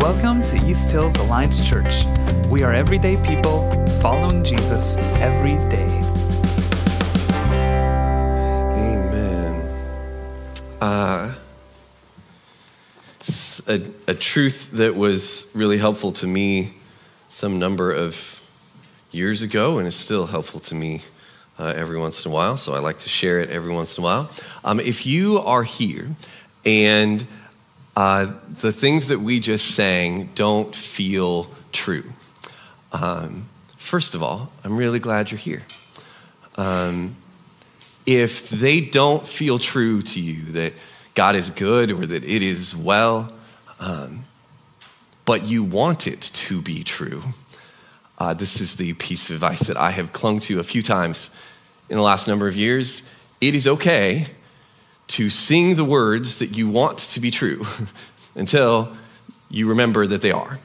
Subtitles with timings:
[0.00, 2.04] Welcome to East Hills Alliance Church.
[2.48, 3.68] We are everyday people
[4.00, 5.88] following Jesus every day.
[8.76, 9.68] Amen.
[10.80, 11.34] Uh,
[13.66, 16.74] a, a truth that was really helpful to me
[17.28, 18.40] some number of
[19.10, 21.02] years ago and is still helpful to me
[21.58, 24.04] uh, every once in a while, so I like to share it every once in
[24.04, 24.30] a while.
[24.62, 26.14] Um, if you are here
[26.64, 27.26] and
[27.98, 32.04] uh, the things that we just sang don't feel true,
[32.92, 35.64] um, first of all, I'm really glad you're here.
[36.54, 37.16] Um,
[38.06, 40.74] if they don't feel true to you that
[41.16, 43.32] God is good or that it is well,
[43.80, 44.22] um,
[45.24, 47.20] but you want it to be true,
[48.18, 51.34] uh, this is the piece of advice that I have clung to a few times
[51.88, 53.02] in the last number of years.
[53.40, 54.28] It is okay
[55.08, 57.64] to sing the words that you want to be true
[58.34, 58.92] until
[59.50, 60.58] you remember that they are.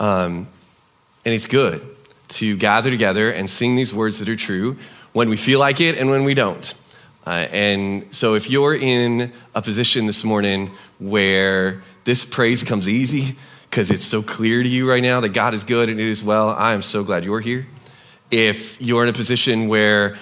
[0.00, 0.48] Um,
[1.24, 1.82] and it's good
[2.28, 4.76] to gather together and sing these words that are true
[5.12, 6.74] when we feel like it and when we don't.
[7.26, 13.36] Uh, and so if you're in a position this morning where this praise comes easy
[13.70, 16.22] because it's so clear to you right now that God is good and it is
[16.22, 17.66] well, I am so glad you're here.
[18.30, 20.16] If you're in a position where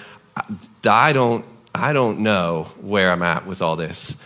[0.85, 4.17] I don't, I don't know where I'm at with all this,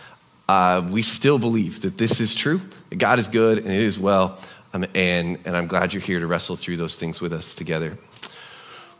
[0.48, 3.98] uh, we still believe that this is true, that God is good and it is
[3.98, 4.38] well.
[4.74, 7.96] Um, and, and I'm glad you're here to wrestle through those things with us together.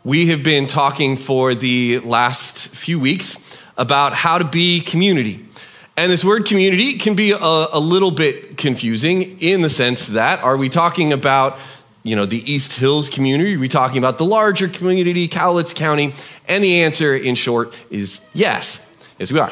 [0.03, 3.37] We have been talking for the last few weeks
[3.77, 5.45] about how to be community.
[5.97, 10.41] And this word community can be a, a, little bit confusing in the sense that
[10.41, 11.59] are we talking about
[12.03, 13.55] you know the East Hills community?
[13.55, 16.13] Are we talking about the larger community, Cowlitz County?
[16.47, 18.85] And the answer, in short, is yes.
[19.17, 19.51] Yes, we are.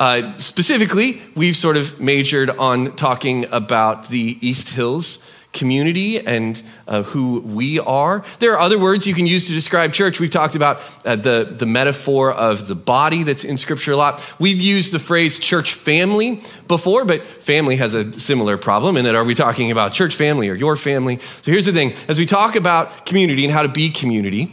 [0.00, 5.23] Uh, specifically, we've sort of majored on talking about the East Hills
[5.54, 8.22] community and uh, who we are.
[8.40, 10.20] There are other words you can use to describe church.
[10.20, 14.22] We've talked about uh, the, the metaphor of the body that's in Scripture a lot.
[14.38, 19.14] We've used the phrase church family before, but family has a similar problem in that
[19.14, 21.20] are we talking about church family or your family?
[21.40, 24.52] So here's the thing as we talk about community and how to be community,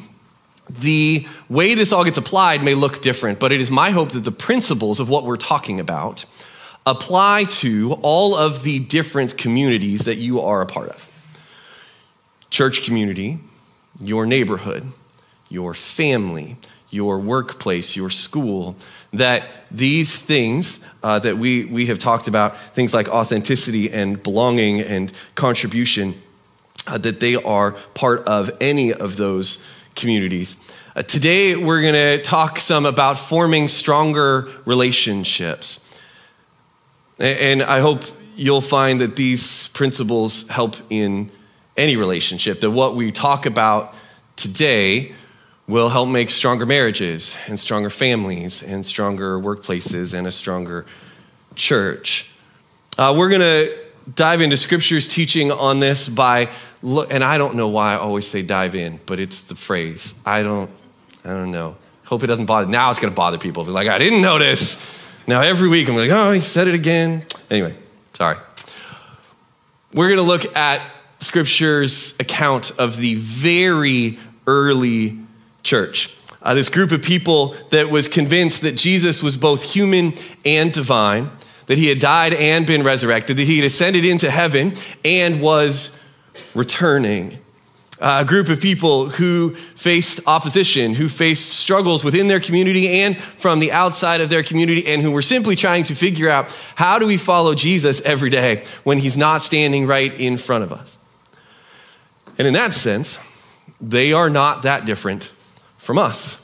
[0.70, 4.24] the way this all gets applied may look different, but it is my hope that
[4.24, 6.26] the principles of what we're talking about
[6.86, 11.08] apply to all of the different communities that you are a part of
[12.50, 13.40] church community,
[14.02, 14.86] your neighborhood,
[15.50, 16.58] your family,
[16.90, 18.76] your workplace, your school,
[19.14, 24.82] that these things uh, that we, we have talked about, things like authenticity and belonging
[24.82, 26.14] and contribution,
[26.88, 29.66] uh, that they are part of any of those
[29.96, 30.58] communities.
[30.96, 35.88] Uh, today, we're going to talk some about forming stronger relationships.
[37.22, 38.04] And I hope
[38.36, 41.30] you'll find that these principles help in
[41.78, 43.94] any relationship, that what we talk about
[44.36, 45.14] today
[45.68, 50.86] will help make stronger marriages and stronger families and stronger workplaces and a stronger
[51.56, 52.32] church.
[52.98, 53.78] Uh, we're going to
[54.16, 56.50] dive into scripture's teaching on this by
[56.82, 60.16] look and I don't know why I always say dive in, but it's the phrase.
[60.26, 60.72] I don't,
[61.24, 61.78] I don't know.
[62.04, 62.70] Hope it doesn't bother.
[62.70, 63.64] Now it's going to bother people.
[63.64, 65.01] They're like, I didn't notice.
[65.28, 67.26] Now, every week I'm like, oh, he said it again.
[67.50, 67.76] Anyway,
[68.14, 68.38] sorry.
[69.94, 70.82] We're going to look at
[71.20, 74.18] Scripture's account of the very
[74.48, 75.20] early
[75.64, 76.16] church.
[76.42, 81.30] Uh, this group of people that was convinced that Jesus was both human and divine,
[81.68, 84.74] that he had died and been resurrected, that he had ascended into heaven
[85.06, 86.00] and was
[86.56, 87.38] returning
[88.02, 93.16] Uh, a group of people who faced opposition, who faced struggles within their community and
[93.16, 96.98] from the outside of their community, and who were simply trying to figure out how
[96.98, 100.98] do we follow Jesus every day when he's not standing right in front of us.
[102.40, 103.20] And in that sense,
[103.80, 105.32] they are not that different
[105.78, 106.44] from us.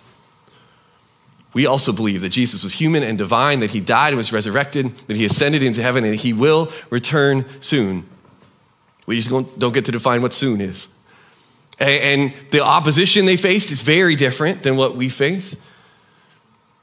[1.54, 4.96] We also believe that Jesus was human and divine, that he died and was resurrected,
[5.08, 8.08] that he ascended into heaven, and he will return soon.
[9.08, 10.88] We just don't get to define what soon is.
[11.80, 15.58] And the opposition they faced is very different than what we face.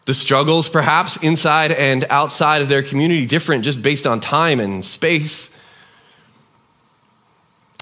[0.05, 4.85] The struggles, perhaps inside and outside of their community, different just based on time and
[4.85, 5.51] space.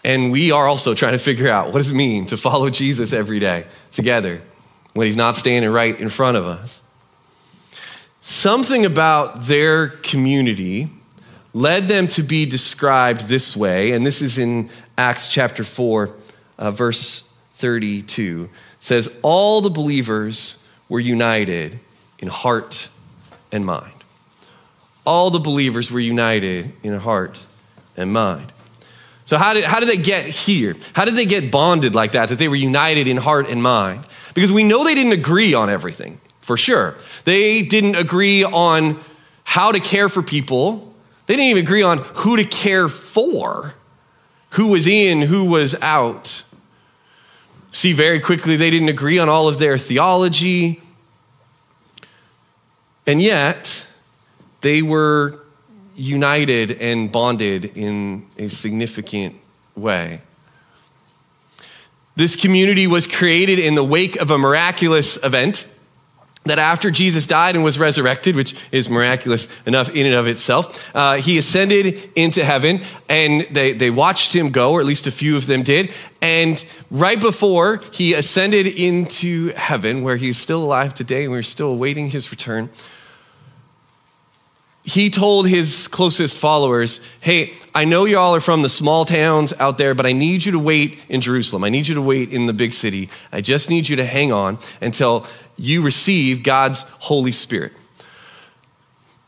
[0.04, 3.12] And we are also trying to figure out what does it mean to follow Jesus
[3.12, 4.40] every day together
[4.94, 6.82] when he's not standing right in front of us.
[8.20, 10.88] Something about their community
[11.54, 16.14] led them to be described this way, and this is in Acts chapter 4
[16.62, 18.48] uh, verse 32
[18.78, 21.80] says, All the believers were united
[22.20, 22.88] in heart
[23.50, 23.92] and mind.
[25.04, 27.46] All the believers were united in heart
[27.96, 28.52] and mind.
[29.24, 30.76] So, how did, how did they get here?
[30.92, 34.06] How did they get bonded like that, that they were united in heart and mind?
[34.32, 36.94] Because we know they didn't agree on everything, for sure.
[37.24, 39.00] They didn't agree on
[39.42, 40.94] how to care for people,
[41.26, 43.74] they didn't even agree on who to care for,
[44.50, 46.44] who was in, who was out.
[47.72, 50.82] See, very quickly, they didn't agree on all of their theology.
[53.06, 53.86] And yet,
[54.60, 55.40] they were
[55.96, 59.36] united and bonded in a significant
[59.74, 60.20] way.
[62.14, 65.66] This community was created in the wake of a miraculous event
[66.44, 70.90] that after Jesus died and was resurrected, which is miraculous enough in and of itself,
[70.94, 75.12] uh, he ascended into heaven and they, they watched him go, or at least a
[75.12, 75.92] few of them did.
[76.20, 81.70] And right before he ascended into heaven, where he's still alive today and we're still
[81.70, 82.70] awaiting his return,
[84.84, 89.78] he told his closest followers, Hey, I know y'all are from the small towns out
[89.78, 91.62] there, but I need you to wait in Jerusalem.
[91.62, 93.08] I need you to wait in the big city.
[93.30, 95.26] I just need you to hang on until
[95.62, 97.72] you receive God's Holy Spirit.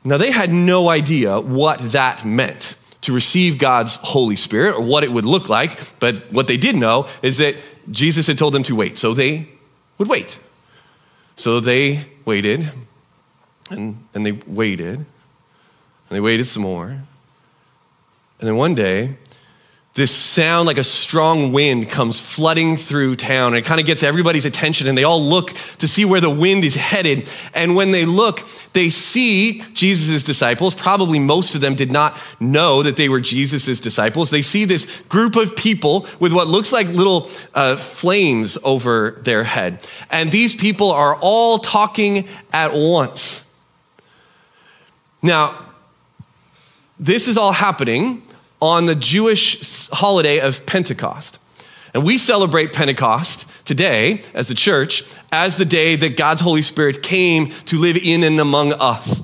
[0.03, 5.05] Now, they had no idea what that meant to receive God's Holy Spirit or what
[5.05, 7.57] it would look like, but what they did know is that
[7.91, 9.49] Jesus had told them to wait, so they
[9.99, 10.39] would wait.
[11.37, 12.71] So they waited,
[13.71, 15.05] and, and they waited
[16.09, 16.89] and they waited some more.
[16.89, 19.17] And then one day,
[19.95, 23.49] this sound like a strong wind comes flooding through town.
[23.49, 26.31] And it kind of gets everybody's attention and they all look to see where the
[26.31, 27.31] wind is headed.
[27.55, 30.75] And when they look they see jesus' disciples.
[30.75, 34.31] Probably most of them did not know that they were jesus' disciples.
[34.31, 39.45] They see this group of people with what looks like little uh, flames over their
[39.45, 39.87] head.
[40.11, 43.49] And these people are all talking at once.
[45.23, 45.67] Now
[46.99, 48.24] this is all happening
[48.65, 51.39] on the Jewish holiday of Pentecost.
[51.93, 57.03] And we celebrate Pentecost today as a church as the day that God's Holy Spirit
[57.03, 59.23] came to live in and among us.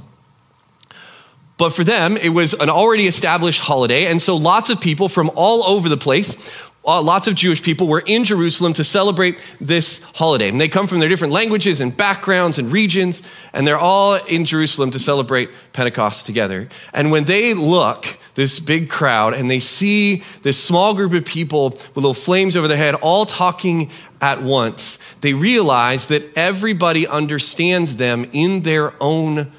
[1.56, 4.06] But for them, it was an already established holiday.
[4.06, 6.36] And so lots of people from all over the place
[6.84, 10.48] uh, lots of Jewish people were in Jerusalem to celebrate this holiday.
[10.48, 13.22] And they come from their different languages and backgrounds and regions,
[13.52, 16.68] and they're all in Jerusalem to celebrate Pentecost together.
[16.94, 21.70] And when they look, this big crowd, and they see this small group of people
[21.70, 23.90] with little flames over their head all talking
[24.20, 29.50] at once, they realize that everybody understands them in their own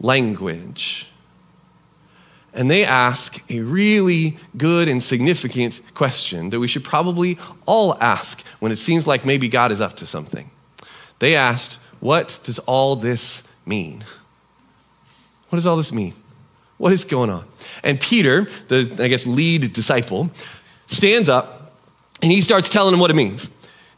[0.00, 1.12] language
[2.54, 8.42] and they ask a really good and significant question that we should probably all ask
[8.58, 10.50] when it seems like maybe God is up to something.
[11.18, 14.04] They asked, What does all this mean?
[15.48, 16.14] What does all this mean?
[16.82, 17.44] What is going on?
[17.84, 20.32] And Peter, the, I guess, lead disciple,
[20.88, 21.76] stands up
[22.20, 23.48] and he starts telling them what it means.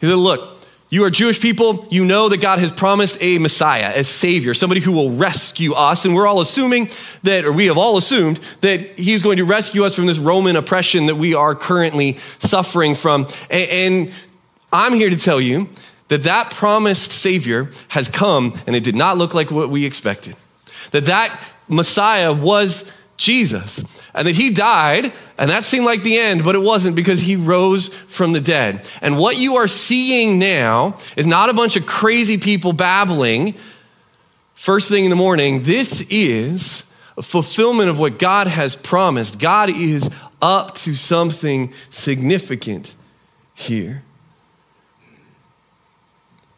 [0.03, 0.61] He said, Look,
[0.91, 1.89] you are Jewish people.
[1.91, 6.05] You know that God has promised a Messiah, a Savior, somebody who will rescue us.
[6.05, 6.91] And we're all assuming
[7.23, 10.55] that, or we have all assumed, that He's going to rescue us from this Roman
[10.55, 13.29] oppression that we are currently suffering from.
[13.49, 14.13] And,
[14.75, 15.71] I'm here to tell you
[16.09, 20.37] that that promised Savior has come, and it did not look like what we expected.
[20.91, 23.85] That that Messiah was Jesus.
[24.15, 27.37] And that he died, and that seemed like the end, but it wasn't because he
[27.37, 28.87] rose from the dead.
[29.03, 33.55] And what you are seeing now is not a bunch of crazy people babbling
[34.55, 35.65] first thing in the morning.
[35.65, 36.85] This is
[37.19, 39.39] a fulfillment of what God has promised.
[39.39, 42.95] God is up to something significant
[43.55, 44.03] here.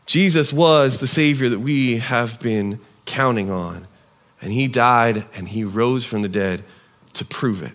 [0.06, 3.87] Jesus was the Savior that we have been counting on.
[4.47, 6.62] And he died and he rose from the dead
[7.15, 7.73] to prove it.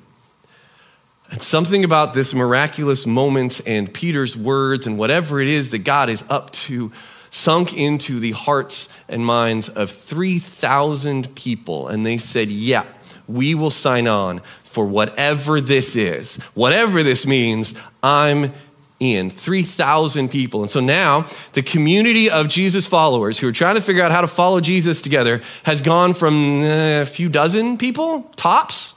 [1.29, 6.07] And something about this miraculous moment and Peter's words and whatever it is that God
[6.07, 6.93] is up to
[7.29, 11.89] sunk into the hearts and minds of 3,000 people.
[11.89, 12.85] And they said, Yeah,
[13.27, 16.37] we will sign on for whatever this is.
[16.53, 18.53] Whatever this means, I'm
[19.01, 20.61] in 3,000 people.
[20.61, 24.21] And so now the community of Jesus followers who are trying to figure out how
[24.21, 28.93] to follow Jesus together has gone from eh, a few dozen people, tops,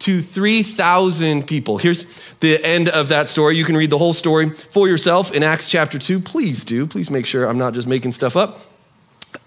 [0.00, 1.78] to 3,000 people.
[1.78, 2.04] Here's
[2.40, 3.56] the end of that story.
[3.56, 6.20] You can read the whole story for yourself in Acts chapter 2.
[6.20, 6.86] Please do.
[6.86, 8.60] Please make sure I'm not just making stuff up.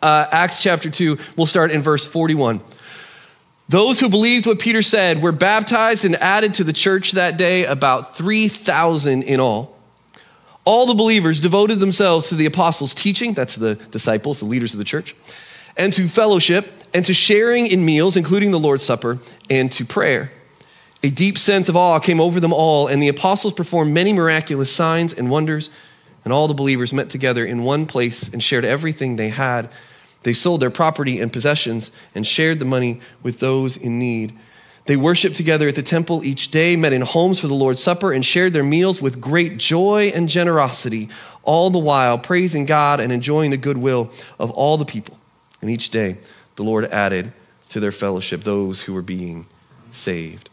[0.02, 2.62] Uh, Acts chapter 2, we'll start in verse 41.
[3.68, 7.66] Those who believed what Peter said were baptized and added to the church that day,
[7.66, 9.79] about 3,000 in all.
[10.70, 14.78] All the believers devoted themselves to the apostles' teaching, that's the disciples, the leaders of
[14.78, 15.16] the church,
[15.76, 19.18] and to fellowship, and to sharing in meals, including the Lord's Supper,
[19.50, 20.32] and to prayer.
[21.02, 24.72] A deep sense of awe came over them all, and the apostles performed many miraculous
[24.72, 25.72] signs and wonders.
[26.24, 29.72] And all the believers met together in one place and shared everything they had.
[30.22, 34.38] They sold their property and possessions and shared the money with those in need.
[34.86, 38.12] They worshiped together at the temple each day, met in homes for the Lord's Supper,
[38.12, 41.10] and shared their meals with great joy and generosity,
[41.44, 45.18] all the while praising God and enjoying the goodwill of all the people.
[45.62, 46.18] And each day
[46.56, 47.34] the Lord added
[47.70, 49.46] to their fellowship those who were being
[49.92, 50.50] saved.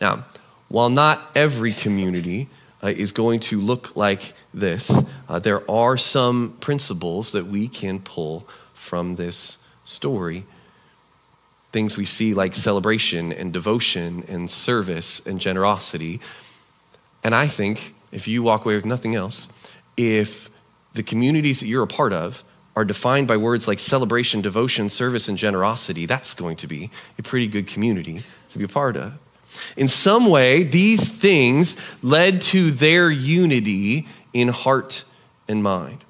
[0.00, 0.24] Now,
[0.68, 2.48] while not every community
[2.82, 8.00] uh, is going to look like this, uh, there are some principles that we can
[8.00, 10.44] pull from this story.
[11.76, 16.20] Things we see like celebration and devotion and service and generosity.
[17.22, 19.50] And I think if you walk away with nothing else,
[19.94, 20.48] if
[20.94, 22.44] the communities that you're a part of
[22.76, 27.22] are defined by words like celebration, devotion, service, and generosity, that's going to be a
[27.22, 29.12] pretty good community to be a part of.
[29.76, 35.04] In some way, these things led to their unity in heart
[35.46, 36.05] and mind.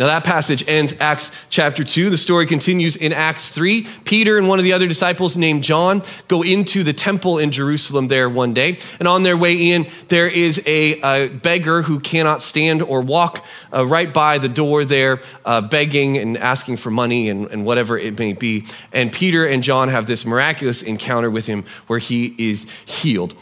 [0.00, 2.08] Now, that passage ends Acts chapter 2.
[2.08, 3.86] The story continues in Acts 3.
[4.04, 8.08] Peter and one of the other disciples named John go into the temple in Jerusalem
[8.08, 8.78] there one day.
[8.98, 13.44] And on their way in, there is a, a beggar who cannot stand or walk
[13.74, 17.98] uh, right by the door there, uh, begging and asking for money and, and whatever
[17.98, 18.64] it may be.
[18.94, 23.34] And Peter and John have this miraculous encounter with him where he is healed.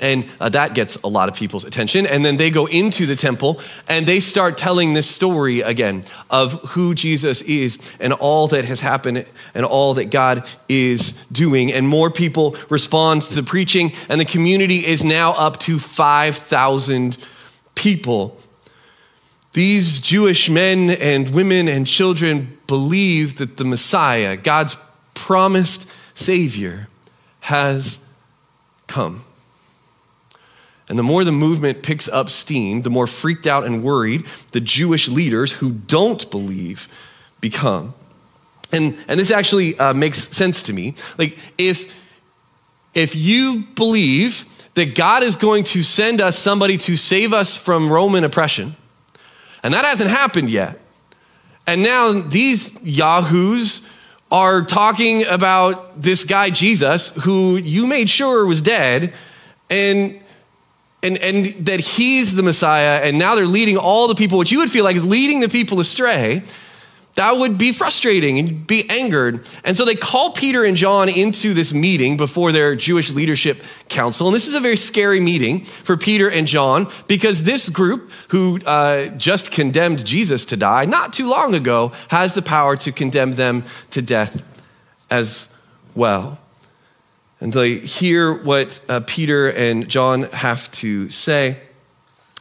[0.00, 2.06] And uh, that gets a lot of people's attention.
[2.06, 6.52] And then they go into the temple and they start telling this story again of
[6.70, 11.70] who Jesus is and all that has happened and all that God is doing.
[11.70, 17.18] And more people respond to the preaching, and the community is now up to 5,000
[17.74, 18.40] people.
[19.52, 24.76] These Jewish men and women and children believe that the Messiah, God's
[25.12, 26.88] promised Savior,
[27.40, 28.04] has
[28.86, 29.24] come.
[30.94, 34.60] And the more the movement picks up steam, the more freaked out and worried the
[34.60, 36.86] Jewish leaders who don't believe
[37.40, 37.94] become.
[38.72, 40.94] And, and this actually uh, makes sense to me.
[41.18, 41.92] Like, if,
[42.94, 47.90] if you believe that God is going to send us somebody to save us from
[47.90, 48.76] Roman oppression,
[49.64, 50.78] and that hasn't happened yet,
[51.66, 53.84] and now these yahoos
[54.30, 59.12] are talking about this guy Jesus who you made sure was dead,
[59.68, 60.20] and
[61.04, 64.58] and, and that he's the Messiah, and now they're leading all the people, which you
[64.58, 66.42] would feel like is leading the people astray,
[67.14, 69.46] that would be frustrating and be angered.
[69.64, 74.26] And so they call Peter and John into this meeting before their Jewish leadership council.
[74.26, 78.58] And this is a very scary meeting for Peter and John because this group, who
[78.66, 83.32] uh, just condemned Jesus to die not too long ago, has the power to condemn
[83.32, 84.42] them to death
[85.08, 85.50] as
[85.94, 86.40] well
[87.44, 91.58] and they hear what uh, Peter and John have to say,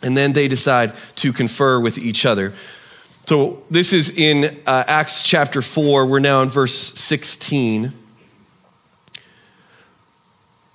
[0.01, 2.53] and then they decide to confer with each other.
[3.25, 6.05] So this is in uh, Acts chapter 4.
[6.05, 7.91] We're now in verse 16.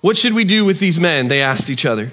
[0.01, 1.27] What should we do with these men?
[1.27, 2.11] They asked each other.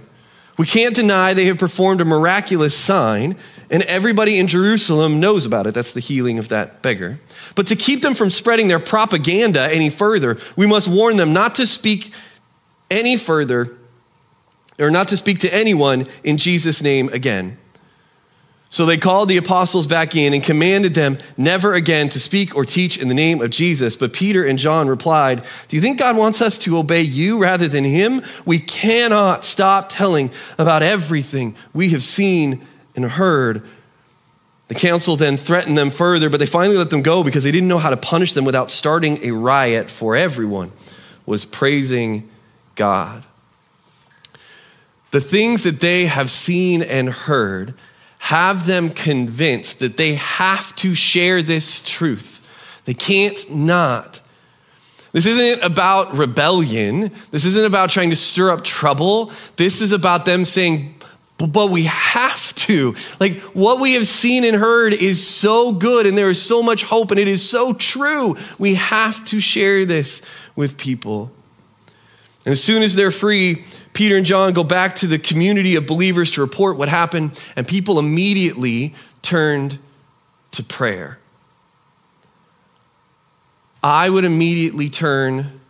[0.57, 3.37] We can't deny they have performed a miraculous sign,
[3.71, 5.75] and everybody in Jerusalem knows about it.
[5.75, 7.19] That's the healing of that beggar.
[7.55, 11.57] But to keep them from spreading their propaganda any further, we must warn them not
[11.57, 12.13] to speak
[12.91, 13.77] any further
[14.79, 17.59] or not to speak to anyone in Jesus' name again.
[18.69, 22.65] So they called the apostles back in and commanded them never again to speak or
[22.65, 23.97] teach in the name of Jesus.
[23.97, 27.69] But Peter and John replied, Do you think God wants us to obey you rather
[27.69, 28.23] than him?
[28.45, 33.63] We cannot stop telling about everything we have seen and heard
[34.69, 37.69] the council then threatened them further, but they finally let them go because they didn't
[37.69, 40.73] know how to punish them without starting a riot, for everyone
[41.25, 42.29] was praising
[42.75, 43.25] God.
[45.13, 47.75] The things that they have seen and heard
[48.19, 52.83] have them convinced that they have to share this truth.
[52.87, 54.21] They can't not.
[55.13, 57.13] This isn't about rebellion.
[57.31, 59.31] This isn't about trying to stir up trouble.
[59.57, 60.96] This is about them saying,
[61.39, 62.95] but we have to.
[63.21, 66.83] Like what we have seen and heard is so good and there is so much
[66.83, 68.37] hope and it is so true.
[68.59, 70.23] We have to share this
[70.55, 71.31] with people.
[72.47, 75.87] And as soon as they're free, Peter and John go back to the community of
[75.87, 79.79] believers to report what happened, and people immediately turned
[80.53, 81.19] to prayer.
[83.83, 85.61] I would immediately turn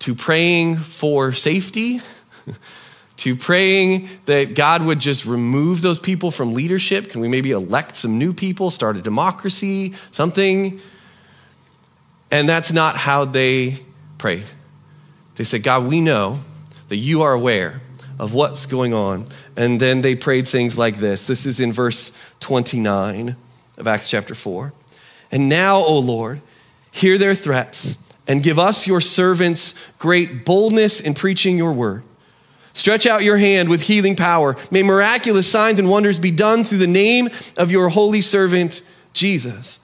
[0.00, 2.00] to praying for safety
[3.18, 7.10] to praying that God would just remove those people from leadership.
[7.10, 10.80] Can we maybe elect some new people, start a democracy, something?
[12.30, 13.78] And that's not how they
[14.18, 14.44] prayed.
[15.34, 16.40] They said, God, we know
[16.88, 17.80] that you are aware
[18.18, 19.26] of what's going on.
[19.56, 21.26] And then they prayed things like this.
[21.26, 23.36] This is in verse 29
[23.78, 24.72] of Acts chapter 4.
[25.32, 26.40] And now, O Lord,
[26.90, 27.98] hear their threats
[28.28, 32.02] and give us, your servants, great boldness in preaching your word.
[32.78, 34.54] Stretch out your hand with healing power.
[34.70, 38.82] May miraculous signs and wonders be done through the name of your holy servant,
[39.12, 39.80] Jesus.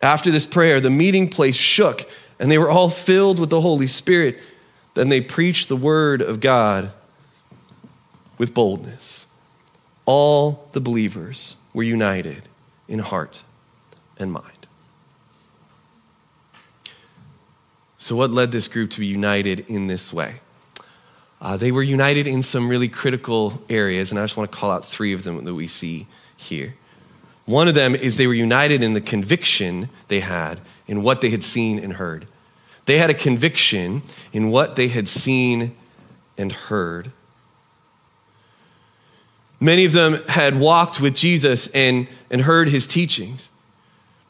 [0.00, 3.86] After this prayer, the meeting place shook, and they were all filled with the Holy
[3.86, 4.38] Spirit.
[4.94, 6.90] Then they preached the word of God
[8.38, 9.26] with boldness.
[10.06, 12.44] All the believers were united
[12.88, 13.42] in heart
[14.18, 14.66] and mind.
[17.98, 20.40] So, what led this group to be united in this way?
[21.44, 24.70] Uh, they were united in some really critical areas, and I just want to call
[24.70, 26.06] out three of them that we see
[26.38, 26.74] here.
[27.44, 31.28] One of them is they were united in the conviction they had in what they
[31.28, 32.26] had seen and heard.
[32.86, 34.00] They had a conviction
[34.32, 35.76] in what they had seen
[36.38, 37.12] and heard.
[39.60, 43.50] Many of them had walked with Jesus and, and heard his teachings.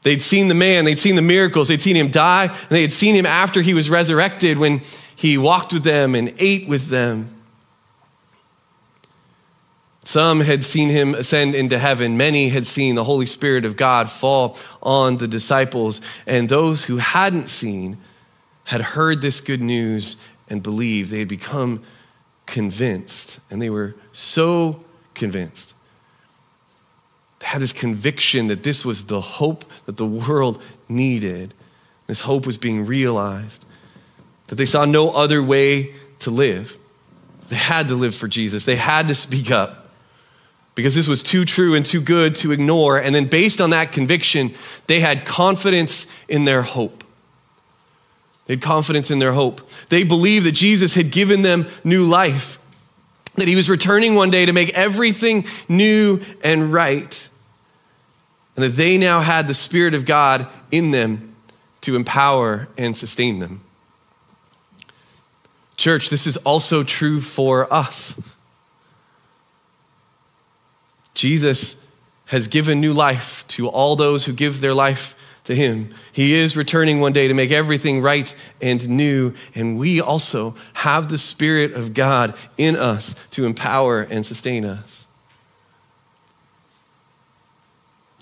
[0.02, 2.92] They'd seen the man, they'd seen the miracles, they'd seen him die, and they had
[2.92, 4.80] seen him after he was resurrected when
[5.16, 7.30] he walked with them and ate with them.
[10.04, 12.16] Some had seen him ascend into heaven.
[12.16, 16.02] Many had seen the Holy Spirit of God fall on the disciples.
[16.26, 17.96] And those who hadn't seen
[18.64, 20.18] had heard this good news
[20.48, 21.10] and believed.
[21.10, 21.82] They had become
[22.44, 23.40] convinced.
[23.50, 25.72] And they were so convinced
[27.38, 31.54] They had this conviction that this was the hope that the world needed.
[32.06, 33.63] This hope was being realized,
[34.48, 36.76] that they saw no other way to live.
[37.48, 39.88] They had to live for Jesus, they had to speak up
[40.74, 42.98] because this was too true and too good to ignore.
[42.98, 44.52] And then, based on that conviction,
[44.86, 47.04] they had confidence in their hope.
[48.46, 49.68] They had confidence in their hope.
[49.88, 52.58] They believed that Jesus had given them new life,
[53.36, 57.28] that he was returning one day to make everything new and right
[58.56, 61.34] and that they now had the Spirit of God in them
[61.82, 63.60] to empower and sustain them.
[65.76, 68.20] Church, this is also true for us.
[71.14, 71.84] Jesus
[72.26, 75.94] has given new life to all those who give their life to him.
[76.12, 81.10] He is returning one day to make everything right and new, and we also have
[81.10, 85.04] the Spirit of God in us to empower and sustain us.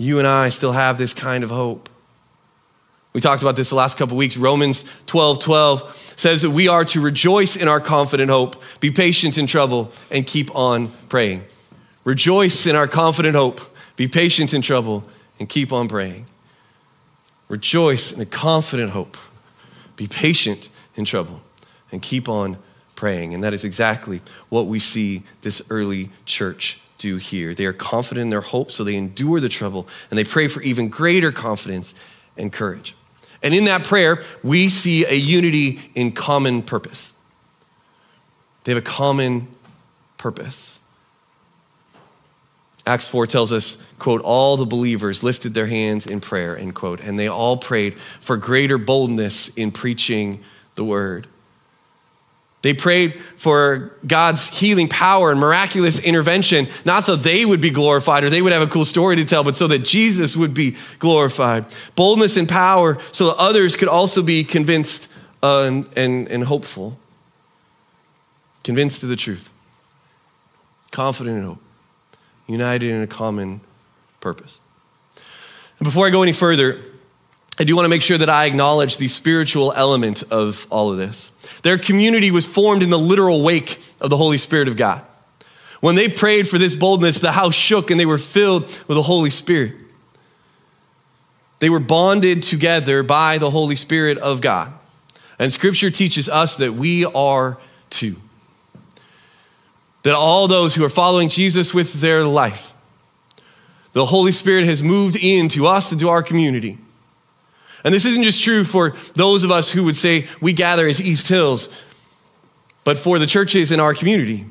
[0.03, 1.88] you and I still have this kind of hope.
[3.12, 4.37] We talked about this the last couple weeks.
[4.37, 9.37] Romans 12 12 says that we are to rejoice in our confident hope, be patient
[9.37, 11.44] in trouble, and keep on praying.
[12.05, 13.61] Rejoice in our confident hope,
[13.96, 15.05] be patient in trouble,
[15.38, 16.27] and keep on praying.
[17.48, 19.16] Rejoice in a confident hope,
[19.96, 21.42] be patient in trouble,
[21.90, 22.57] and keep on
[22.96, 23.35] praying.
[23.35, 27.53] And that is exactly what we see this early church do here.
[27.53, 30.62] They are confident in their hope, so they endure the trouble, and they pray for
[30.62, 31.94] even greater confidence
[32.38, 32.94] and courage.
[33.43, 37.15] And in that prayer, we see a unity in common purpose.
[38.65, 39.49] They have a common
[40.17, 40.81] purpose.
[42.87, 47.01] Acts 4 tells us, quote, all the believers lifted their hands in prayer, end quote,
[47.01, 50.41] and they all prayed for greater boldness in preaching
[50.75, 51.27] the word.
[52.62, 58.22] They prayed for God's healing power and miraculous intervention, not so they would be glorified
[58.22, 60.77] or they would have a cool story to tell, but so that Jesus would be
[61.01, 61.66] glorified.
[61.96, 65.09] Boldness and power so that others could also be convinced
[65.42, 66.96] uh, and, and, and hopeful,
[68.62, 69.53] convinced of the truth,
[70.92, 71.59] confident in hope,
[72.46, 73.61] united in a common
[74.20, 74.61] purpose.
[75.81, 76.81] And before I go any further,
[77.59, 80.96] I do want to make sure that I acknowledge the spiritual element of all of
[80.96, 81.32] this.
[81.62, 85.05] Their community was formed in the literal wake of the Holy Spirit of God.
[85.81, 89.03] When they prayed for this boldness, the house shook and they were filled with the
[89.03, 89.75] Holy Spirit.
[91.59, 94.72] They were bonded together by the Holy Spirit of God.
[95.38, 97.59] And scripture teaches us that we are
[97.90, 98.16] too.
[100.03, 102.75] That all those who are following Jesus with their life,
[103.92, 106.79] the Holy Spirit has moved into us and to our community.
[107.85, 111.01] And this isn't just true for those of us who would say we gather as
[111.01, 111.81] East Hills,
[112.85, 114.45] but for the churches in our community,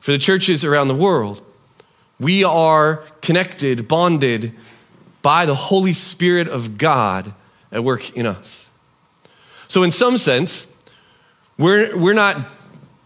[0.00, 1.40] for the churches around the world.
[2.18, 4.52] We are connected, bonded
[5.20, 7.34] by the Holy Spirit of God
[7.72, 8.70] at work in us.
[9.68, 10.72] So, in some sense,
[11.58, 12.36] we're, we're not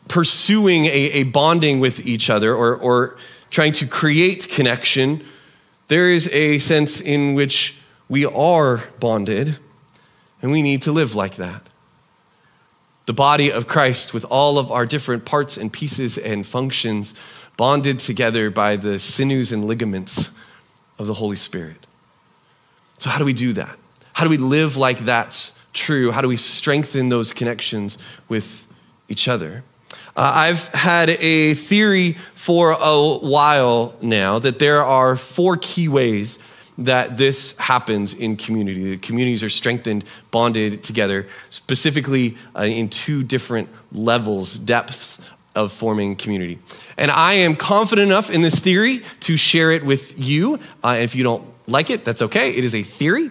[0.09, 3.17] pursuing a, a bonding with each other or, or
[3.49, 5.25] trying to create connection.
[5.89, 9.57] There is a sense in which we are bonded
[10.43, 11.69] and we need to live like that.
[13.07, 17.13] the body of Christ with all of our different parts and pieces and functions
[17.57, 20.31] bonded together by the sinews and ligaments
[20.99, 21.87] of the Holy Spirit.
[22.99, 23.77] So, how do we do that?
[24.13, 26.13] How do we live like that's true?
[26.13, 27.99] How do we strengthen those connections
[28.29, 28.67] with
[29.09, 29.65] each other?
[30.15, 36.39] Uh, I've had a theory for a while now that there are four key ways
[36.81, 38.91] that this happens in community.
[38.91, 46.17] The communities are strengthened, bonded together, specifically uh, in two different levels, depths of forming
[46.17, 46.59] community.
[46.97, 50.59] And I am confident enough in this theory to share it with you.
[50.83, 52.51] Uh, if you don't like it, that's okay.
[52.51, 53.31] It is a theory.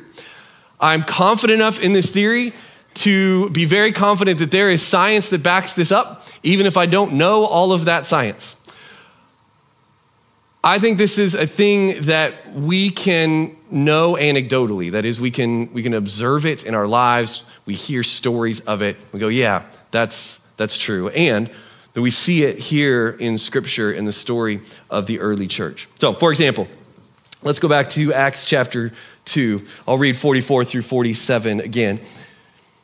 [0.79, 2.53] I'm confident enough in this theory
[2.95, 6.85] to be very confident that there is science that backs this up, even if I
[6.85, 8.55] don't know all of that science.
[10.63, 14.91] I think this is a thing that we can know anecdotally.
[14.91, 17.43] That is, we can, we can observe it in our lives.
[17.65, 18.98] We hear stories of it.
[19.13, 21.08] We go, yeah, that's, that's true.
[21.10, 21.50] And
[21.93, 25.88] that we see it here in Scripture in the story of the early church.
[25.95, 26.67] So, for example,
[27.41, 28.91] let's go back to Acts chapter
[29.26, 29.65] 2.
[29.88, 32.02] I'll read 44 through 47 again.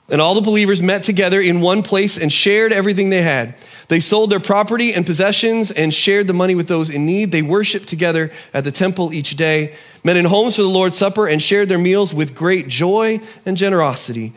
[0.07, 3.55] And all the believers met together in one place and shared everything they had.
[3.87, 7.31] They sold their property and possessions and shared the money with those in need.
[7.31, 11.27] They worshiped together at the temple each day, met in homes for the Lord's Supper,
[11.27, 14.33] and shared their meals with great joy and generosity,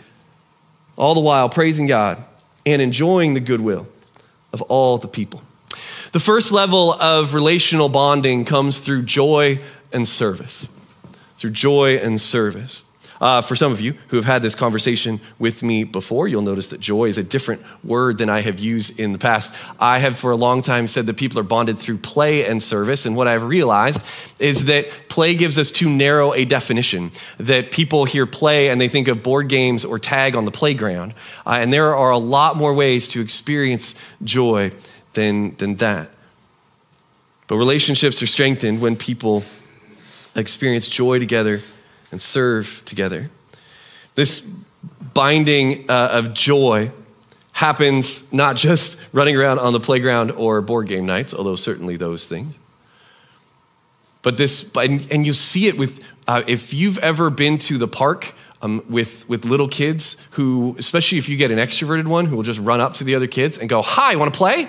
[0.96, 2.22] all the while praising God
[2.66, 3.86] and enjoying the goodwill
[4.52, 5.42] of all the people.
[6.12, 9.60] The first level of relational bonding comes through joy
[9.92, 10.68] and service.
[11.36, 12.84] Through joy and service.
[13.20, 16.68] Uh, for some of you who have had this conversation with me before, you'll notice
[16.68, 19.52] that joy is a different word than I have used in the past.
[19.80, 23.06] I have for a long time said that people are bonded through play and service,
[23.06, 24.02] and what I've realized
[24.38, 27.10] is that play gives us too narrow a definition.
[27.38, 31.14] That people hear play and they think of board games or tag on the playground,
[31.44, 34.72] uh, and there are a lot more ways to experience joy
[35.14, 36.10] than, than that.
[37.48, 39.42] But relationships are strengthened when people
[40.36, 41.62] experience joy together
[42.10, 43.30] and serve together.
[44.14, 44.40] This
[45.14, 46.90] binding uh, of joy
[47.52, 52.26] happens not just running around on the playground or board game nights, although certainly those
[52.26, 52.58] things.
[54.22, 58.34] But this, and you see it with, uh, if you've ever been to the park
[58.62, 62.42] um, with, with little kids who, especially if you get an extroverted one who will
[62.42, 64.68] just run up to the other kids and go, Hi, want to play?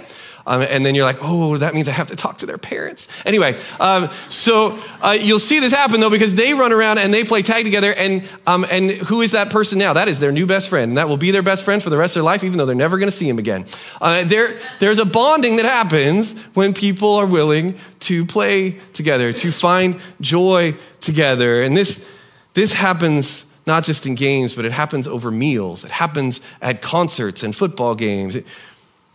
[0.49, 3.07] Um, and then you're like, oh, that means I have to talk to their parents.
[3.23, 7.23] Anyway, um, so uh, you'll see this happen though because they run around and they
[7.23, 7.93] play tag together.
[7.93, 9.93] And, um, and who is that person now?
[9.93, 10.89] That is their new best friend.
[10.89, 12.65] And that will be their best friend for the rest of their life, even though
[12.65, 13.67] they're never going to see him again.
[14.01, 19.51] Uh, there, there's a bonding that happens when people are willing to play together, to
[19.51, 21.61] find joy together.
[21.61, 22.09] And this,
[22.55, 25.83] this happens not just in games, but it happens over meals.
[25.83, 28.35] It happens at concerts and football games.
[28.35, 28.47] It,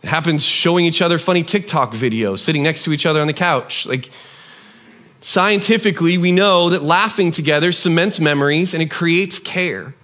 [0.05, 3.33] it happens showing each other funny TikTok videos, sitting next to each other on the
[3.33, 3.87] couch.
[3.87, 4.11] Like,
[5.19, 9.95] scientifically, we know that laughing together cements memories and it creates care.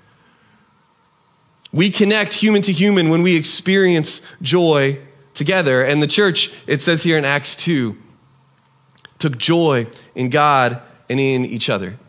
[1.71, 4.97] We connect human to human when we experience joy
[5.35, 5.83] together.
[5.83, 7.95] And the church, it says here in Acts 2,
[9.19, 9.85] took joy
[10.15, 11.99] in God and in each other.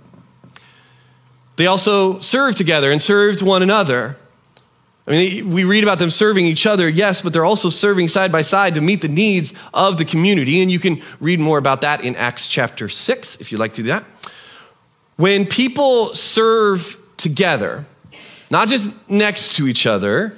[1.57, 4.17] They also served together and served one another.
[5.07, 8.31] I mean, we read about them serving each other, yes, but they're also serving side
[8.31, 10.63] by side to meet the needs of the community.
[10.63, 13.83] And you can read more about that in Acts chapter 6 if you'd like to
[13.83, 14.05] do that.
[15.17, 17.85] When people serve together,
[18.51, 20.37] not just next to each other,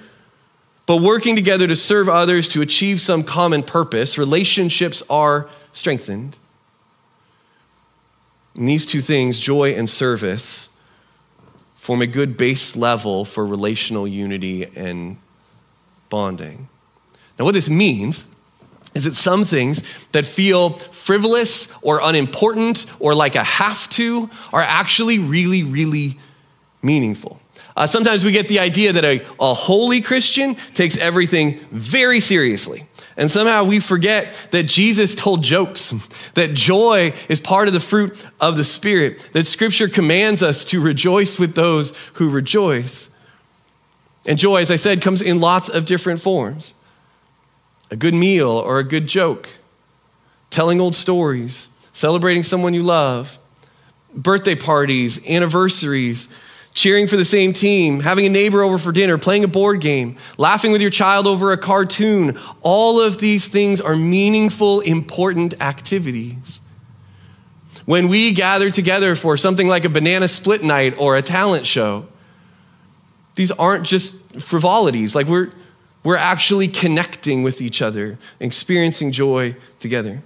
[0.86, 6.38] but working together to serve others to achieve some common purpose, relationships are strengthened.
[8.54, 10.73] And these two things, joy and service,
[11.84, 15.18] form a good base level for relational unity and
[16.08, 16.66] bonding.
[17.38, 18.26] Now, what this means
[18.94, 24.62] is that some things that feel frivolous or unimportant or like a have to are
[24.62, 26.18] actually really, really
[26.80, 27.38] meaningful.
[27.76, 32.86] Uh, sometimes we get the idea that a, a holy Christian takes everything very seriously.
[33.16, 35.90] And somehow we forget that Jesus told jokes,
[36.34, 40.80] that joy is part of the fruit of the Spirit, that Scripture commands us to
[40.80, 43.10] rejoice with those who rejoice.
[44.26, 46.74] And joy, as I said, comes in lots of different forms
[47.90, 49.48] a good meal or a good joke,
[50.50, 53.38] telling old stories, celebrating someone you love,
[54.14, 56.28] birthday parties, anniversaries
[56.74, 60.16] cheering for the same team, having a neighbor over for dinner, playing a board game,
[60.36, 62.36] laughing with your child over a cartoon.
[62.62, 66.60] All of these things are meaningful, important activities.
[67.86, 72.06] When we gather together for something like a banana split night or a talent show,
[73.36, 75.14] these aren't just frivolities.
[75.14, 75.50] Like we're,
[76.02, 80.22] we're actually connecting with each other, experiencing joy together.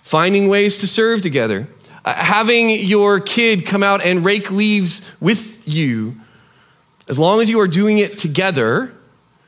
[0.00, 1.66] Finding ways to serve together.
[2.04, 6.16] Uh, having your kid come out and rake leaves with you,
[7.08, 8.92] as long as you are doing it together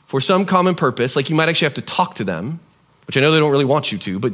[0.06, 2.60] for some common purpose, like you might actually have to talk to them,
[3.06, 4.32] which I know they don't really want you to, but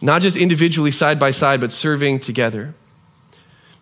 [0.00, 2.74] not just individually side by side, but serving together.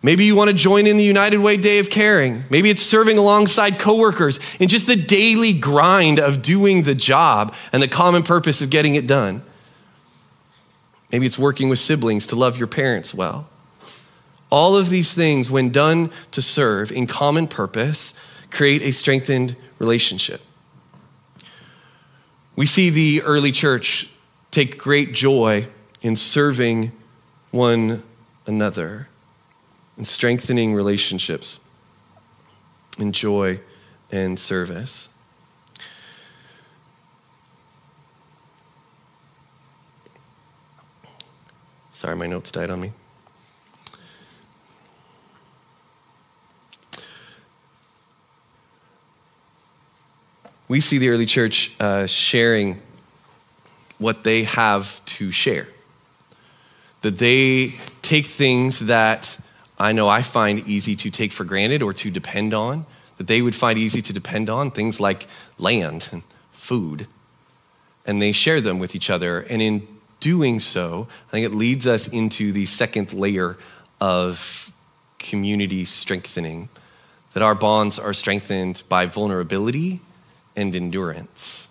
[0.01, 2.43] Maybe you want to join in the United Way Day of Caring.
[2.49, 7.81] Maybe it's serving alongside coworkers in just the daily grind of doing the job and
[7.81, 9.41] the common purpose of getting it done.
[11.11, 13.49] Maybe it's working with siblings to love your parents well.
[14.49, 18.13] All of these things, when done to serve in common purpose,
[18.51, 20.41] create a strengthened relationship.
[22.55, 24.09] We see the early church
[24.51, 25.67] take great joy
[26.01, 26.91] in serving
[27.51, 28.03] one
[28.45, 29.09] another
[29.97, 31.59] and strengthening relationships
[32.97, 33.59] in joy
[34.11, 35.09] and service.
[41.95, 42.91] Sorry, my notes died on me.
[50.67, 52.81] We see the early church uh, sharing
[53.97, 55.69] what they have to share.
[56.99, 59.39] That they take things that
[59.79, 63.41] I know I find easy to take for granted or to depend on, that they
[63.41, 65.27] would find easy to depend on, things like
[65.57, 67.07] land and food.
[68.05, 69.39] And they share them with each other.
[69.49, 69.94] And in
[70.25, 73.57] doing so, I think it leads us into the second layer
[74.01, 74.71] of
[75.19, 76.67] community strengthening
[77.33, 80.01] that our bonds are strengthened by vulnerability
[80.55, 81.67] and endurance.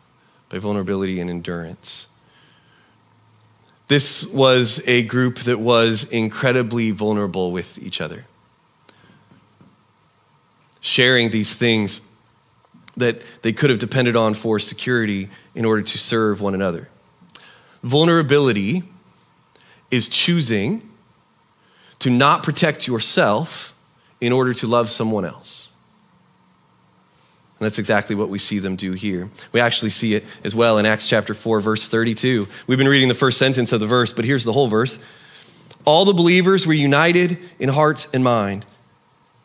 [0.50, 2.06] By vulnerability and endurance.
[3.88, 8.24] This was a group that was incredibly vulnerable with each other,
[10.80, 12.02] sharing these things
[12.96, 16.88] that they could have depended on for security in order to serve one another.
[17.84, 18.82] Vulnerability
[19.90, 20.90] is choosing
[21.98, 23.74] to not protect yourself
[24.22, 25.70] in order to love someone else.
[27.58, 29.30] And that's exactly what we see them do here.
[29.52, 32.48] We actually see it as well in Acts chapter 4, verse 32.
[32.66, 34.98] We've been reading the first sentence of the verse, but here's the whole verse.
[35.84, 38.64] All the believers were united in heart and mind,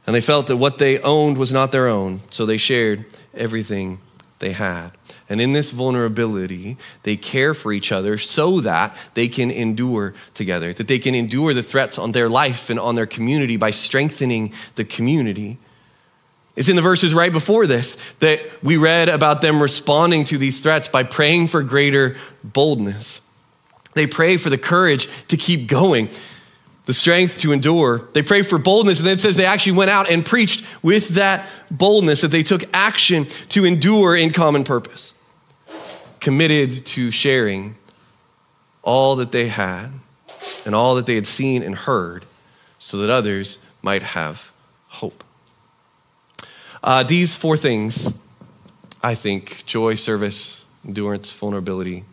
[0.08, 4.00] and they felt that what they owned was not their own, so they shared everything
[4.40, 4.92] they had.
[5.30, 10.74] And in this vulnerability, they care for each other so that they can endure together,
[10.74, 14.52] that they can endure the threats on their life and on their community by strengthening
[14.76, 15.60] the community
[16.60, 20.60] it's in the verses right before this that we read about them responding to these
[20.60, 23.22] threats by praying for greater boldness.
[23.94, 26.10] They pray for the courage to keep going,
[26.86, 28.10] the strength to endure.
[28.12, 31.10] They pray for boldness, and then it says they actually went out and preached with
[31.10, 35.14] that boldness, that they took action to endure in common purpose,
[36.30, 37.74] committed to sharing
[38.84, 39.90] all that they had
[40.64, 42.24] and all that they had seen and heard
[42.78, 44.52] so that others might have
[44.90, 45.24] hope.
[46.84, 48.16] Uh, these four things,
[49.02, 52.06] I think joy, service, endurance, vulnerability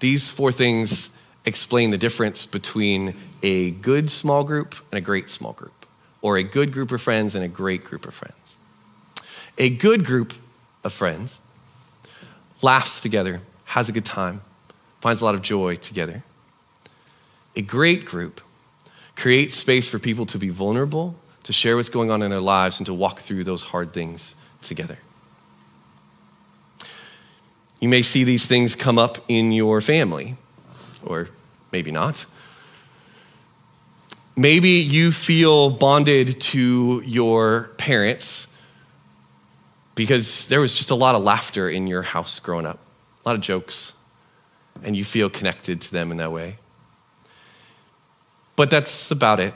[0.00, 5.52] these four things explain the difference between a good small group and a great small
[5.52, 5.86] group,
[6.22, 8.56] or a good group of friends and a great group of friends.
[9.58, 10.34] A good group
[10.82, 11.38] of friends
[12.64, 14.40] laughs together, has a good time,
[15.00, 16.24] finds a lot of joy together.
[17.54, 18.40] A great group
[19.14, 22.78] creates space for people to be vulnerable to share what's going on in their lives
[22.80, 24.98] and to walk through those hard things together.
[27.80, 30.36] You may see these things come up in your family,
[31.04, 31.28] or
[31.70, 32.24] maybe not.
[34.36, 38.48] Maybe you feel bonded to your parents
[39.94, 42.78] because there was just a lot of laughter in your house growing up,
[43.24, 43.92] a lot of jokes,
[44.82, 46.56] and you feel connected to them in that way.
[48.56, 49.54] But that's about it.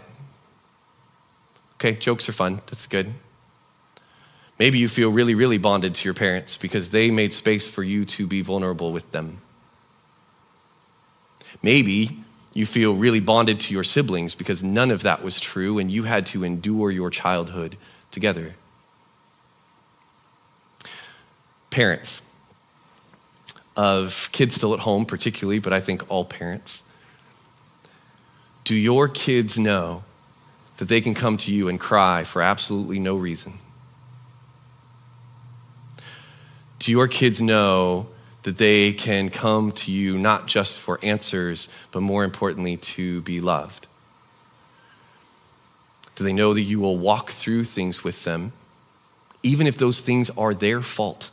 [1.74, 2.60] Okay, jokes are fun.
[2.66, 3.12] That's good.
[4.58, 8.04] Maybe you feel really, really bonded to your parents because they made space for you
[8.06, 9.40] to be vulnerable with them.
[11.62, 12.18] Maybe
[12.52, 16.04] you feel really bonded to your siblings because none of that was true and you
[16.04, 17.76] had to endure your childhood
[18.10, 18.56] together.
[21.70, 22.22] Parents
[23.76, 26.82] of kids still at home, particularly, but I think all parents.
[28.64, 30.02] Do your kids know
[30.78, 33.54] that they can come to you and cry for absolutely no reason?
[36.78, 38.08] Do your kids know
[38.42, 43.40] that they can come to you not just for answers, but more importantly, to be
[43.40, 43.86] loved?
[46.14, 48.52] Do they know that you will walk through things with them,
[49.42, 51.30] even if those things are their fault,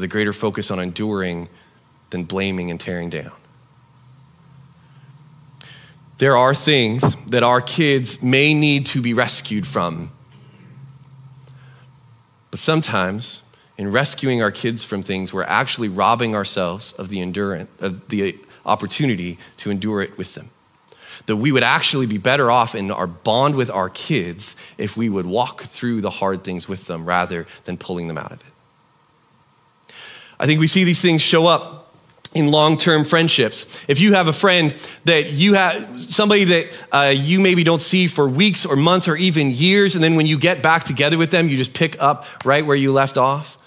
[0.00, 1.46] with a greater focus on enduring
[2.08, 3.32] than blaming and tearing down.
[6.16, 10.10] There are things that our kids may need to be rescued from.
[12.50, 13.42] But sometimes,
[13.76, 18.38] in rescuing our kids from things, we're actually robbing ourselves of the endurance, of the
[18.64, 20.48] opportunity to endure it with them.
[21.26, 25.10] That we would actually be better off in our bond with our kids if we
[25.10, 28.49] would walk through the hard things with them rather than pulling them out of it.
[30.40, 31.92] I think we see these things show up
[32.34, 33.84] in long-term friendships.
[33.88, 34.74] If you have a friend
[35.04, 39.16] that you have somebody that uh, you maybe don't see for weeks or months or
[39.16, 42.24] even years and then when you get back together with them you just pick up
[42.44, 43.58] right where you left off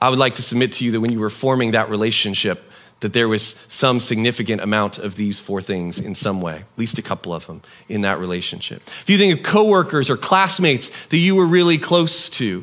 [0.00, 3.12] i would like to submit to you that when you were forming that relationship that
[3.12, 7.02] there was some significant amount of these four things in some way at least a
[7.02, 8.80] couple of them in that relationship.
[8.86, 12.62] If you think of coworkers or classmates that you were really close to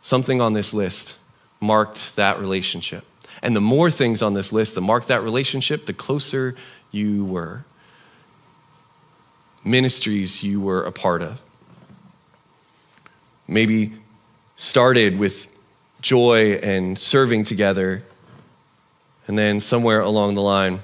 [0.00, 1.18] something on this list
[1.60, 3.04] marked that relationship
[3.42, 6.56] and the more things on this list that marked that relationship, the closer
[6.90, 7.64] you were.
[9.64, 11.42] Ministries you were a part of.
[13.46, 13.92] Maybe
[14.56, 15.48] started with
[16.00, 18.02] joy and serving together,
[19.26, 20.80] and then somewhere along the line,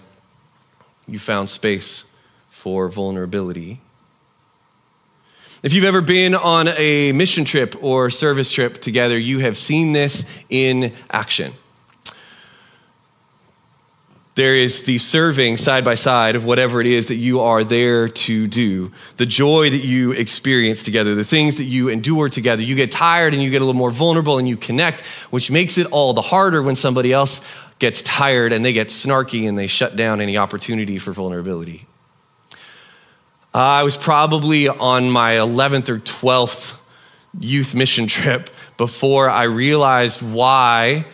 [1.07, 2.05] you found space
[2.49, 3.81] for vulnerability.
[5.65, 9.93] If you've ever been on a mission trip or service trip together, you have seen
[9.93, 11.55] this in action.
[14.35, 18.11] There is the serving side by side of whatever it is that you are there
[18.11, 22.63] to do, the joy that you experience together, the things that you endure together.
[22.63, 25.01] You get tired and you get a little more vulnerable and you connect,
[25.31, 27.41] which makes it all the harder when somebody else
[27.79, 31.87] gets tired and they get snarky and they shut down any opportunity for vulnerability.
[33.55, 36.77] Uh, I was probably on my 11th or 12th
[37.39, 41.07] youth mission trip before I realized why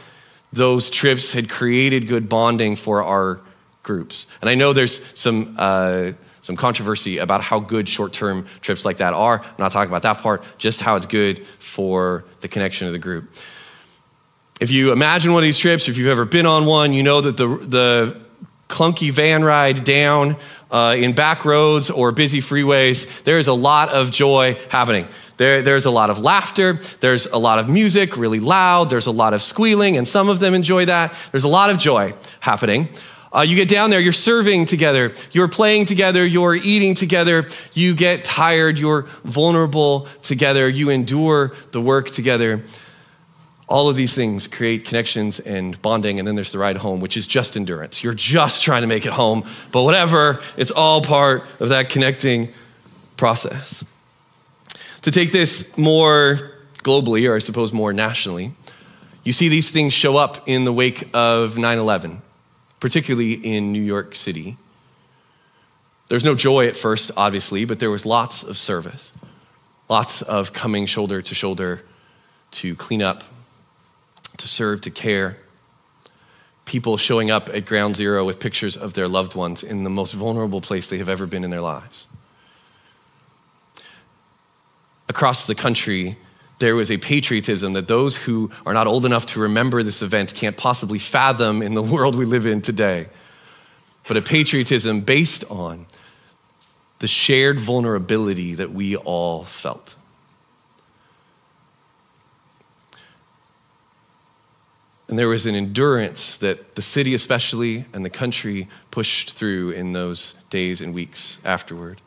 [0.50, 3.42] those trips had created good bonding for our
[3.82, 4.26] groups.
[4.40, 8.96] And I know there's some, uh, some controversy about how good short term trips like
[8.96, 9.40] that are.
[9.42, 12.98] I'm not talking about that part, just how it's good for the connection of the
[12.98, 13.34] group.
[14.62, 17.20] If you imagine one of these trips, if you've ever been on one, you know
[17.20, 18.20] that the, the
[18.68, 20.36] clunky van ride down
[20.70, 25.06] uh, in back roads or busy freeways, there is a lot of joy happening.
[25.36, 29.10] There, there's a lot of laughter, there's a lot of music, really loud, there's a
[29.10, 31.14] lot of squealing, and some of them enjoy that.
[31.32, 32.90] There's a lot of joy happening.
[33.32, 37.94] Uh, you get down there, you're serving together, you're playing together, you're eating together, you
[37.94, 42.62] get tired, you're vulnerable together, you endure the work together.
[43.70, 47.16] All of these things create connections and bonding, and then there's the ride home, which
[47.16, 48.02] is just endurance.
[48.02, 52.52] You're just trying to make it home, but whatever, it's all part of that connecting
[53.16, 53.84] process.
[55.02, 56.50] To take this more
[56.82, 58.52] globally, or I suppose more nationally,
[59.22, 62.22] you see these things show up in the wake of 9 11,
[62.80, 64.56] particularly in New York City.
[66.08, 69.12] There's no joy at first, obviously, but there was lots of service,
[69.88, 71.82] lots of coming shoulder to shoulder
[72.50, 73.22] to clean up,
[74.40, 75.36] to serve, to care.
[76.64, 80.12] People showing up at ground zero with pictures of their loved ones in the most
[80.12, 82.06] vulnerable place they have ever been in their lives
[85.10, 86.16] across the country,
[86.60, 90.32] there was a patriotism that those who are not old enough to remember this event
[90.34, 93.08] can't possibly fathom in the world we live in today.
[94.06, 95.86] But a patriotism based on
[97.00, 99.96] the shared vulnerability that we all felt.
[105.10, 109.92] And there was an endurance that the city, especially, and the country pushed through in
[109.92, 112.00] those days and weeks afterward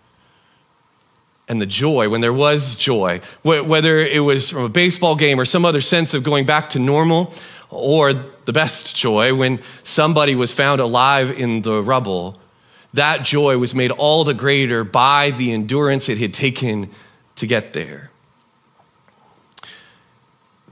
[1.49, 5.45] and the joy, when there was joy, whether it was from a baseball game or
[5.45, 7.33] some other sense of going back to normal,
[7.69, 8.13] or
[8.45, 12.39] the best joy, when somebody was found alive in the rubble,
[12.93, 16.89] that joy was made all the greater by the endurance it had taken
[17.35, 18.09] to get there.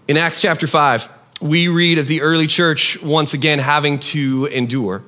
[0.07, 1.09] In Acts chapter 5,
[1.41, 5.03] we read of the early church once again having to endure.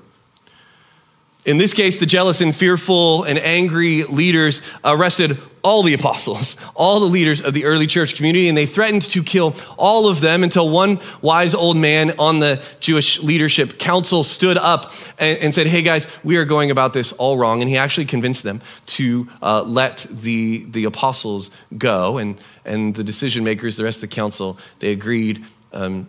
[1.45, 7.01] In this case, the jealous and fearful and angry leaders arrested all the apostles, all
[7.01, 10.43] the leaders of the early church community, and they threatened to kill all of them
[10.43, 15.67] until one wise old man on the Jewish leadership council stood up and, and said,
[15.67, 17.61] Hey guys, we are going about this all wrong.
[17.61, 22.17] And he actually convinced them to uh, let the, the apostles go.
[22.17, 25.43] And, and the decision makers, the rest of the council, they agreed.
[25.73, 26.07] Um,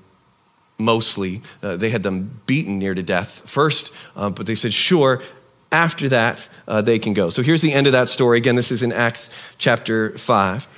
[0.79, 1.43] mostly.
[1.63, 5.23] Uh, they had them beaten near to death first, uh, but they said, sure,
[5.71, 7.31] after that, uh, they can go.
[7.31, 8.39] So here's the end of that story.
[8.39, 10.69] Again, this is in Acts chapter 5.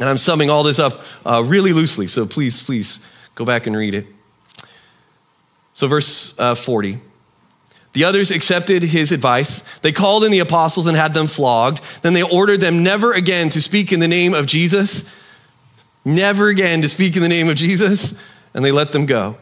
[0.00, 3.04] And I'm summing all this up uh, really loosely, so please, please
[3.34, 4.06] go back and read it.
[5.72, 6.98] So, verse uh, 40.
[7.94, 9.62] The others accepted his advice.
[9.80, 11.80] They called in the apostles and had them flogged.
[12.02, 15.04] Then they ordered them never again to speak in the name of Jesus.
[16.04, 18.14] Never again to speak in the name of Jesus.
[18.54, 19.36] And they let them go.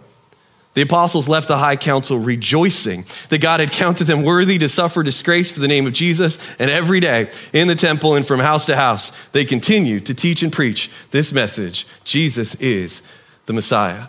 [0.75, 5.03] The apostles left the high council rejoicing that God had counted them worthy to suffer
[5.03, 6.39] disgrace for the name of Jesus.
[6.59, 10.43] And every day in the temple and from house to house, they continued to teach
[10.43, 13.03] and preach this message Jesus is
[13.45, 14.07] the Messiah.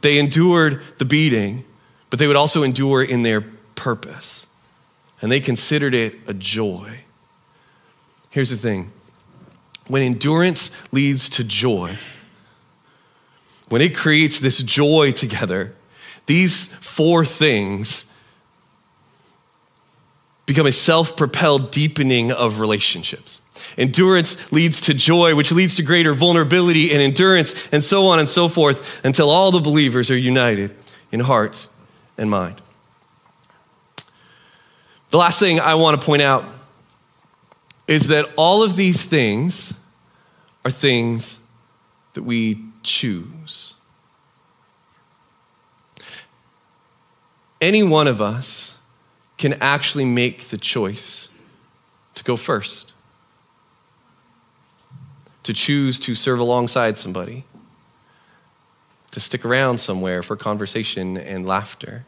[0.00, 1.64] They endured the beating,
[2.08, 3.40] but they would also endure in their
[3.74, 4.46] purpose.
[5.20, 7.00] And they considered it a joy.
[8.30, 8.92] Here's the thing
[9.86, 11.98] when endurance leads to joy,
[13.74, 15.74] when it creates this joy together,
[16.26, 18.04] these four things
[20.46, 23.40] become a self propelled deepening of relationships.
[23.76, 28.28] Endurance leads to joy, which leads to greater vulnerability and endurance, and so on and
[28.28, 30.72] so forth, until all the believers are united
[31.10, 31.66] in heart
[32.16, 32.62] and mind.
[35.10, 36.44] The last thing I want to point out
[37.88, 39.74] is that all of these things
[40.64, 41.40] are things
[42.12, 43.74] that we choose.
[47.60, 48.76] Any one of us
[49.38, 51.30] can actually make the choice
[52.14, 52.92] to go first,
[55.42, 57.44] to choose to serve alongside somebody,
[59.10, 62.04] to stick around somewhere for conversation and laughter,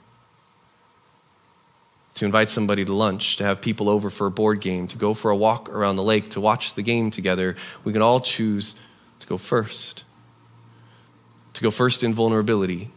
[2.15, 5.13] to invite somebody to lunch, to have people over for a board game, to go
[5.13, 7.57] for a walk around the lake, to watch the game together.
[7.85, 8.75] We can all choose
[9.21, 10.05] to go first,
[11.57, 12.91] to go first in vulnerability.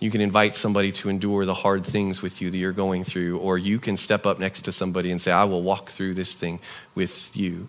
[0.00, 3.38] You can invite somebody to endure the hard things with you that you're going through,
[3.38, 6.34] or you can step up next to somebody and say, I will walk through this
[6.34, 6.60] thing
[6.94, 7.68] with you.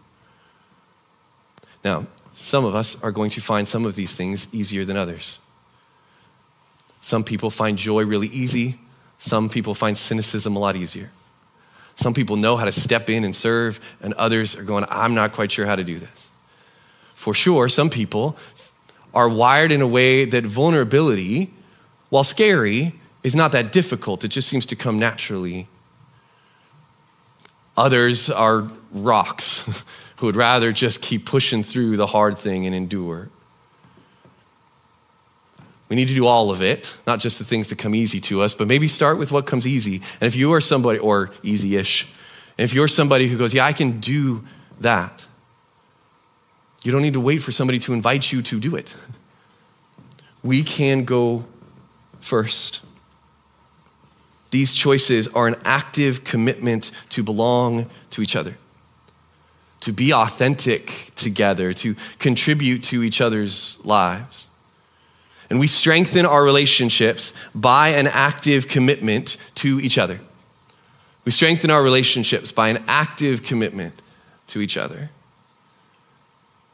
[1.81, 5.39] Now, some of us are going to find some of these things easier than others.
[6.99, 8.79] Some people find joy really easy,
[9.17, 11.09] some people find cynicism a lot easier.
[11.95, 15.31] Some people know how to step in and serve, and others are going, I'm not
[15.31, 16.28] quite sure how to do this.
[17.19, 18.37] For sure, some people
[19.13, 21.51] are wired in a way that vulnerability,
[22.07, 22.93] while scary,
[23.23, 24.23] is not that difficult.
[24.23, 25.67] It just seems to come naturally.
[27.75, 29.83] Others are rocks
[30.15, 33.27] who would rather just keep pushing through the hard thing and endure.
[35.89, 38.39] We need to do all of it, not just the things that come easy to
[38.39, 39.95] us, but maybe start with what comes easy.
[40.21, 42.07] And if you are somebody, or easy ish,
[42.57, 44.45] if you're somebody who goes, Yeah, I can do
[44.79, 45.27] that,
[46.83, 48.93] you don't need to wait for somebody to invite you to do it.
[50.43, 51.45] We can go
[52.21, 52.81] first.
[54.51, 58.57] These choices are an active commitment to belong to each other,
[59.81, 64.49] to be authentic together, to contribute to each other's lives.
[65.49, 70.19] And we strengthen our relationships by an active commitment to each other.
[71.25, 73.93] We strengthen our relationships by an active commitment
[74.47, 75.09] to each other.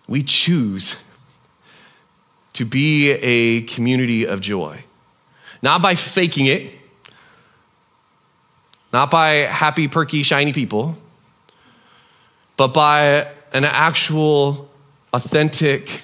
[0.08, 0.98] We choose
[2.54, 4.84] to be a community of joy,
[5.62, 6.80] not by faking it,
[8.94, 10.96] not by happy, perky, shiny people,
[12.56, 14.70] but by an actual,
[15.14, 16.04] authentic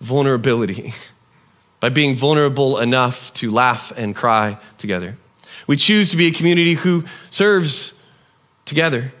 [0.00, 0.92] vulnerability
[1.80, 5.16] by being vulnerable enough to laugh and cry together.
[5.66, 8.00] We choose to be a community who serves
[8.64, 9.12] together,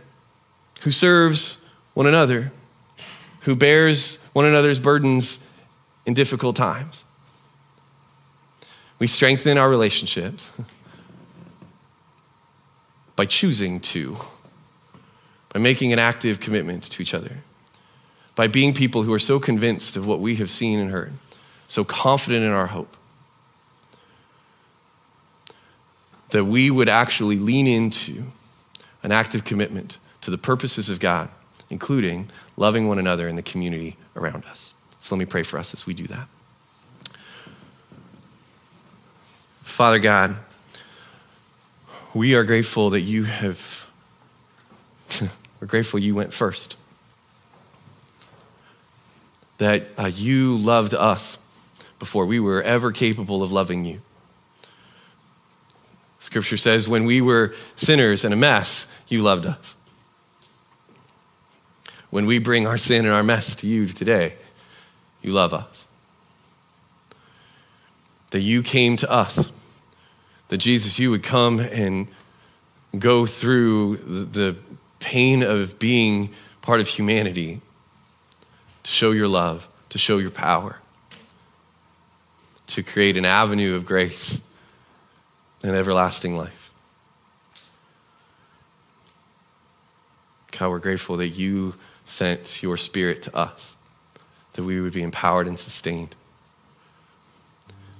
[0.82, 1.64] who serves
[1.94, 2.52] one another,
[3.46, 5.38] who bears one another's burdens
[6.04, 7.04] in difficult times.
[8.98, 10.50] We strengthen our relationships
[13.16, 14.16] by choosing to,
[15.50, 17.36] by making an active commitment to each other,
[18.34, 21.12] by being people who are so convinced of what we have seen and heard
[21.68, 22.96] so confident in our hope
[26.30, 28.24] that we would actually lean into
[29.04, 31.28] an active commitment to the purposes of God,
[31.70, 34.74] including loving one another in the community around us.
[35.00, 36.28] So let me pray for us as we do that.
[39.62, 40.36] Father God,
[42.14, 43.90] we are grateful that you have,
[45.60, 46.76] we're grateful you went first.
[49.58, 51.38] That uh, you loved us
[51.98, 54.00] before we were ever capable of loving you.
[56.18, 59.76] Scripture says, when we were sinners and a mess, you loved us.
[62.10, 64.36] When we bring our sin and our mess to you today,
[65.22, 65.86] you love us.
[68.30, 69.50] That you came to us.
[70.48, 72.08] That Jesus, you would come and
[72.98, 74.56] go through the
[75.00, 76.30] pain of being
[76.62, 77.60] part of humanity
[78.82, 80.80] to show your love, to show your power,
[82.68, 84.40] to create an avenue of grace
[85.62, 86.72] and everlasting life.
[90.58, 91.74] God, we're grateful that you
[92.06, 93.76] sent your spirit to us,
[94.54, 96.14] that we would be empowered and sustained,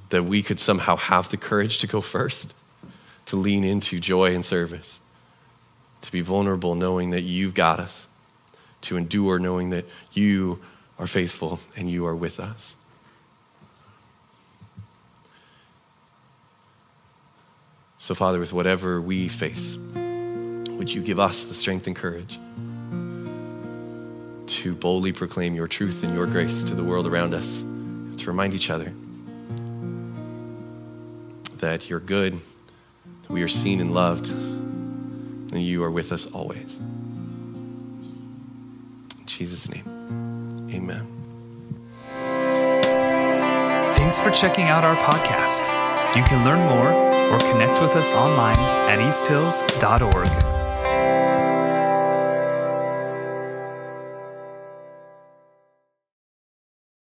[0.08, 2.54] that we could somehow have the courage to go first,
[3.26, 5.00] to lean into joy and service,
[6.00, 8.06] to be vulnerable knowing that you've got us,
[8.80, 10.60] to endure knowing that you
[10.98, 12.76] are faithful and you are with us.
[17.98, 22.38] So, Father, with whatever we face, would you give us the strength and courage
[24.46, 28.54] to boldly proclaim your truth and your grace to the world around us, to remind
[28.54, 28.92] each other
[31.58, 32.38] that you're good,
[33.22, 36.78] that we are seen and loved, and you are with us always.
[39.18, 41.06] In Jesus' name, amen.
[43.94, 45.66] Thanks for checking out our podcast.
[46.14, 46.92] You can learn more
[47.32, 50.55] or connect with us online at easthills.org.